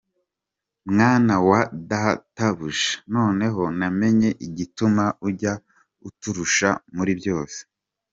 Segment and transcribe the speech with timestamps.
[0.03, 5.53] Ati: “Mwana wa Databuja, noneho namenye igituma ujya
[6.07, 7.59] uturusha muri byose.